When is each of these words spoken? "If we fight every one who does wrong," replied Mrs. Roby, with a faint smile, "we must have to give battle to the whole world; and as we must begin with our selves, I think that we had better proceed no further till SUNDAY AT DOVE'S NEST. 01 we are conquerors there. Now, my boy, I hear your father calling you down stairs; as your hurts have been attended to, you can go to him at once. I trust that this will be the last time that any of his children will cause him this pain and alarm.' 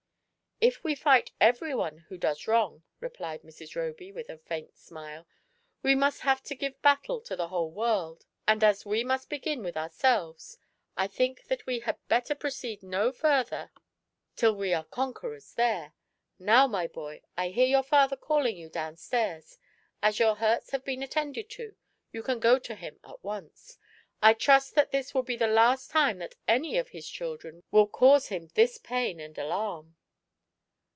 "If 0.63 0.83
we 0.83 0.93
fight 0.93 1.31
every 1.41 1.73
one 1.73 1.97
who 2.09 2.19
does 2.19 2.47
wrong," 2.47 2.83
replied 2.99 3.41
Mrs. 3.41 3.75
Roby, 3.75 4.11
with 4.11 4.29
a 4.29 4.37
faint 4.37 4.77
smile, 4.77 5.25
"we 5.81 5.95
must 5.95 6.19
have 6.21 6.43
to 6.43 6.53
give 6.53 6.79
battle 6.83 7.19
to 7.21 7.35
the 7.35 7.47
whole 7.47 7.71
world; 7.71 8.27
and 8.47 8.63
as 8.63 8.85
we 8.85 9.03
must 9.03 9.27
begin 9.27 9.63
with 9.63 9.75
our 9.75 9.89
selves, 9.89 10.59
I 10.95 11.07
think 11.07 11.45
that 11.47 11.65
we 11.65 11.79
had 11.79 11.97
better 12.07 12.35
proceed 12.35 12.83
no 12.83 13.11
further 13.11 13.71
till 14.35 14.51
SUNDAY 14.51 14.53
AT 14.53 14.53
DOVE'S 14.53 14.53
NEST. 14.53 14.53
01 14.53 14.57
we 14.59 14.73
are 14.75 14.83
conquerors 15.13 15.53
there. 15.53 15.93
Now, 16.37 16.67
my 16.67 16.85
boy, 16.85 17.23
I 17.35 17.49
hear 17.49 17.65
your 17.65 17.81
father 17.81 18.15
calling 18.15 18.55
you 18.55 18.69
down 18.69 18.97
stairs; 18.97 19.57
as 20.03 20.19
your 20.19 20.35
hurts 20.35 20.69
have 20.69 20.85
been 20.85 21.01
attended 21.01 21.49
to, 21.57 21.75
you 22.11 22.21
can 22.21 22.37
go 22.39 22.59
to 22.59 22.75
him 22.75 22.99
at 23.03 23.23
once. 23.23 23.79
I 24.21 24.35
trust 24.35 24.75
that 24.75 24.91
this 24.91 25.15
will 25.15 25.23
be 25.23 25.37
the 25.37 25.47
last 25.47 25.89
time 25.89 26.19
that 26.19 26.35
any 26.47 26.77
of 26.77 26.89
his 26.89 27.09
children 27.09 27.63
will 27.71 27.87
cause 27.87 28.27
him 28.27 28.49
this 28.53 28.77
pain 28.77 29.19
and 29.19 29.35
alarm.' 29.39 29.95